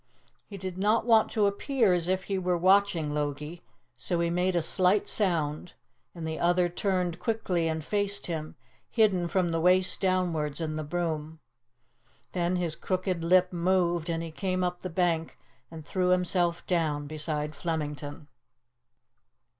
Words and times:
He 0.47 0.57
did 0.57 0.79
not 0.79 1.05
want 1.05 1.29
to 1.33 1.45
appear 1.45 1.93
as 1.93 2.07
if 2.07 2.23
he 2.23 2.39
were 2.39 2.57
watching 2.57 3.13
Logie, 3.13 3.61
so 3.95 4.19
he 4.19 4.31
made 4.31 4.55
a 4.55 4.61
slight 4.63 5.07
sound, 5.07 5.73
and 6.15 6.25
the 6.25 6.39
other 6.39 6.69
turned 6.69 7.19
quickly 7.19 7.67
and 7.67 7.83
faced 7.85 8.25
him, 8.25 8.55
hidden 8.89 9.27
from 9.27 9.51
the 9.51 9.59
waist 9.61 10.01
downwards 10.01 10.59
in 10.59 10.75
the 10.75 10.83
broom. 10.83 11.39
Then 12.31 12.55
his 12.55 12.75
crooked 12.75 13.23
lip 13.23 13.53
moved, 13.53 14.09
and 14.09 14.23
he 14.23 14.31
came 14.31 14.63
up 14.63 14.79
the 14.81 14.89
bank 14.89 15.37
and 15.69 15.85
threw 15.85 16.09
himself 16.09 16.65
down 16.65 17.05
beside 17.05 17.53
Flemington. 17.53 18.27